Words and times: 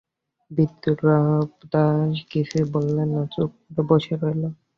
বিপ্রদাস 0.51 2.13
কিছুই 2.31 2.65
বললে 2.73 3.03
না, 3.11 3.21
চুপ 3.33 3.51
করে 3.65 3.81
বসে 3.89 4.13
রইল। 4.21 4.43